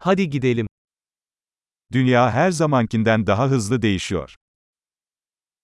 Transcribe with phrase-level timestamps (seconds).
[0.00, 0.66] Hadi gidelim.
[1.92, 4.34] Dünya her zamankinden daha hızlı değişiyor.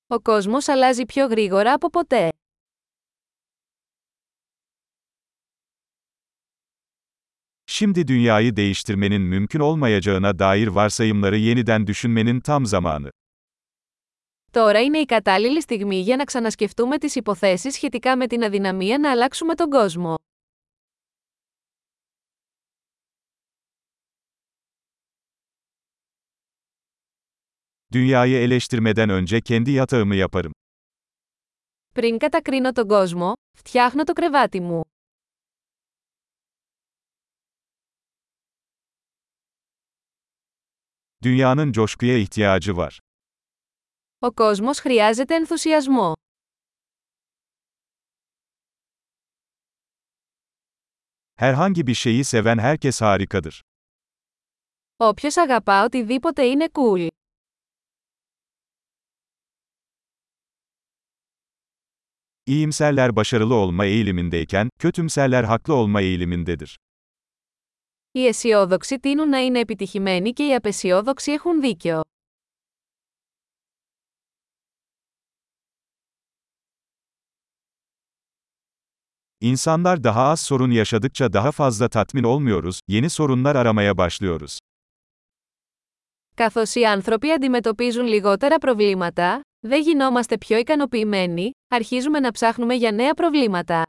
[0.09, 2.31] Ο κόσμος αλλάζει πιο γρήγορα από ποτέ.
[7.67, 13.11] Şimdi dünyayı değiştirmenin mümkün olmayacağına dair varsayımları yeniden düşünmenin tam zamanı.
[14.53, 19.11] Τώρα είναι η κατάλληλη στιγμή για να ξανασκεφτούμε τις υποθέσεις σχετικά με την αδυναμία να
[19.11, 20.15] αλλάξουμε τον κόσμο.
[27.94, 30.54] Dünyayı eleştirmeden önce kendi yatağımı yaparım.
[31.96, 34.84] Πριν κατακρίνω τον κόσμο, φτιάχνω το κρεβάτι μου.
[41.24, 43.00] Dünyanın coşkuya ihtiyacı var.
[44.22, 46.14] Ο κόσμος χρειάζεται ενθουσιασμό.
[51.36, 53.62] Herhangi bir şeyi seven herkes harikadır.
[54.98, 57.08] Όποιος αγαπά οτιδήποτε είναι cool.
[62.46, 66.78] İyimserler başarılı olma eğilimindeyken, kötümserler haklı olma eğilimindedir.
[68.14, 72.02] Οι αισιόδοξοι τείνουν να είναι επιτυχημένοι και οι απεσιόδοξοι έχουν δίκιο.
[79.42, 84.60] İnsanlar daha az sorun yaşadıkça daha fazla tatmin olmuyoruz, yeni sorunlar aramaya başlıyoruz.
[86.36, 93.15] Καθώς οι άνθρωποι αντιμετωπίζουν λιγότερα προβλήματα, δεν γινόμαστε πιο ικανοποιημένοι, αρχίζουμε να ψάχνουμε για νέα
[93.15, 93.83] προβλήματα.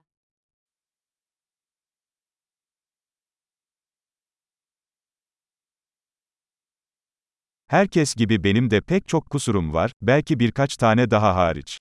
[7.71, 11.75] Herkes gibi benim de pek çok kusurum var, belki birkaç tane daha hariç.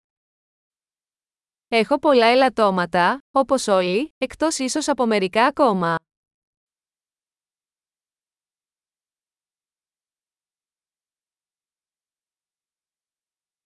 [1.69, 5.97] Έχω πολλά ελαττώματα, όπως όλοι, εκτός ίσως από μερικά ακόμα.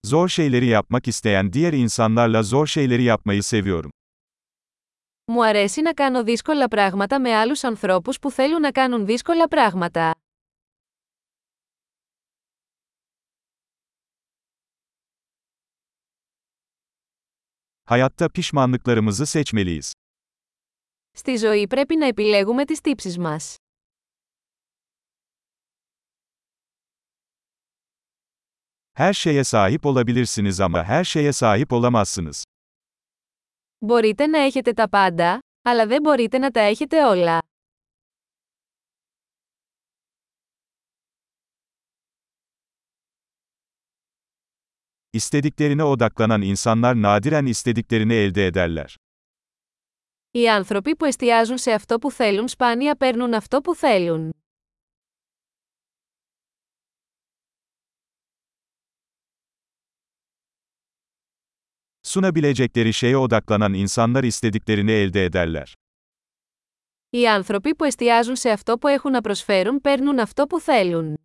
[0.09, 3.91] Zor şeyleri yapmak isteyen diğer insanlarla zor şeyleri yapmayı seviyorum.
[5.27, 10.15] Μου αρέσει να κάνω δύσκολα πράγματα με άλλους ανθρώπους που θέλουν να κάνουν δύσκολα πράγματα.
[17.85, 19.93] Hayatta pişmanlıklarımızı seçmeliyiz.
[21.11, 23.55] Στη ζωή πρέπει να επιλέγουμε τις τύψεις μας.
[28.98, 32.44] Her şeye sahip olabilirsiniz ama her şeye sahip olamazsınız.
[33.80, 37.38] Μπορείτε να έχετε τα πάντα, αλλά δεν μπορείτε να τα έχετε όλα.
[45.12, 48.94] İstediklerine odaklanan insanlar nadiren istediklerini elde ederler.
[50.30, 54.32] Οι άνθρωποι που εστιάζουν σε αυτό που θέλουν σπάνια παίρνουν αυτό που θέλουν.
[62.08, 65.74] Sunabilecekleri şeye odaklanan insanlar istediklerini elde ederler.
[67.10, 71.16] Οι άνθρωποι που εστιάζουν σε αυτό που έχουν να προσφέρουν παίρνουν αυτό που θέλουν.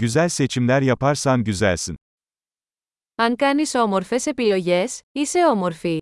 [0.00, 1.94] Güzel seçimler yaparsan güzelsin.
[3.14, 5.98] Αν κάνεις όμορφες επιλογές, είσαι όμορφη.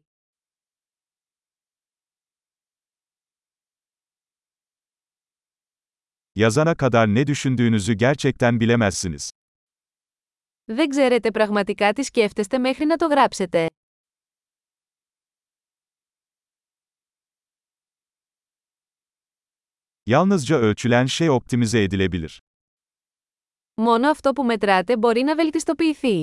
[6.34, 9.30] Yazana kadar ne düşündüğünüzü gerçekten bilemezsiniz.
[10.68, 13.66] Δεν ξέρετε πραγματικά τι σκέφτεστε μέχρι να το γράψετε.
[20.06, 22.38] Yalnızca ölçülen şey optimize edilebilir.
[23.74, 26.22] Μόνο αυτό που μετράτε μπορεί να βελτιστοποιηθεί.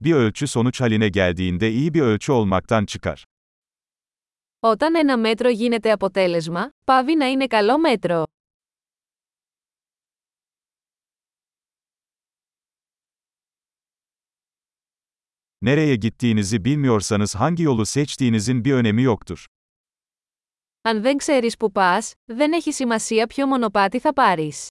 [0.00, 3.24] Bir ölçü sonuç haline geldiğinde iyi bir ölçü olmaktan çıkar.
[4.67, 8.23] Όταν ένα μέτρο γίνεται αποτέλεσμα, πάβει να είναι καλό μέτρο.
[15.65, 19.45] Nereye gittiğinizi bilmiyorsanız hangi yolu seçtiğinizin bir önemi yoktur.
[20.81, 24.67] Αν δεν ξέρεις που πας, δεν έχει σημασία ποιο μονοπάτι θα πάρεις.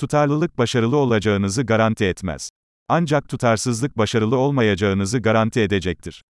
[0.00, 2.50] Tutarlılık başarılı olacağınızı garanti etmez.
[2.88, 6.22] Ancak tutarsızlık başarılı olmayacağınızı garanti edecektir.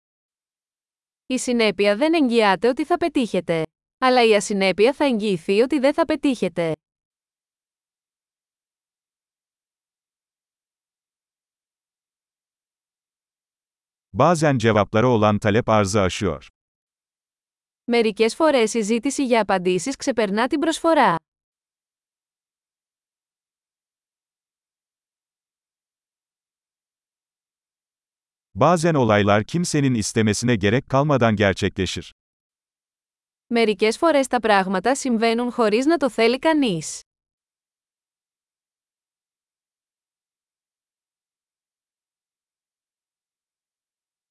[1.26, 3.62] Η συνέπεια δεν εγγυάται ότι θα πετύχετε.
[3.98, 6.72] Αλλά η ασυνέπεια θα εγγυηθεί ότι δεν θα πετύχετε.
[14.12, 16.46] Bazen cevaplara olan talep arzı aşıyor.
[17.84, 21.16] Μερικές φορές η ζήτηση για απαντήσεις ξεπερνά την προσφορά.
[28.60, 32.12] Bazen olaylar kimsenin istemesine gerek kalmadan gerçekleşir.
[33.48, 37.00] Μερικές φορές τα πράγματα συμβαίνουν χωρίς να το θέλει κανείς.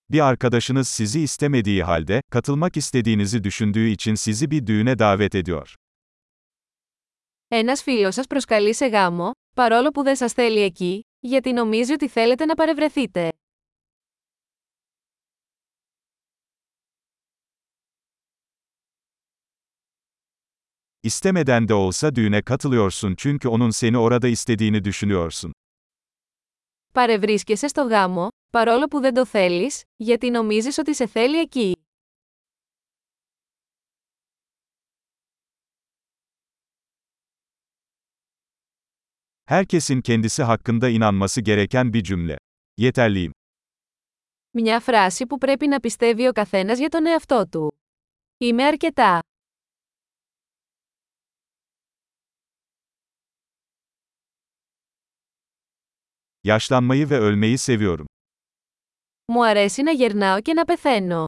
[0.10, 5.74] Bir arkadaşınız sizi istemediği halde, katılmak istediğinizi düşündüğü için sizi bir düğüne davet ediyor.
[7.52, 12.08] Ένας φίλος σας προσκαλεί σε γάμο, παρόλο που δεν σας θέλει εκεί, γιατί νομίζει ότι
[12.08, 13.30] θέλετε να παρευρεθείτε.
[21.03, 25.53] İstemeden de olsa düğüne katılıyorsun çünkü onun seni orada istediğini düşünüyorsun.
[26.95, 31.77] Παρευρίσκεσαι στο γάμο, παρόλο που δεν το θέλεις, γιατί νομίζεις ότι σε θέλει εκεί.
[39.47, 42.39] Herkesin kendisi hakkında inanması gereken bir cümle.
[42.79, 43.33] Yeterliyim.
[44.51, 47.73] Μια φράση που πρέπει να πιστεύει ο καθένας για τον εαυτό του.
[48.39, 49.19] Είμαι αρκετά.
[56.49, 58.07] Yaşlanmayı ve ölmeyi seviyorum.
[59.33, 61.25] Μου αρέσει να γερνάω και να πεθαίνω.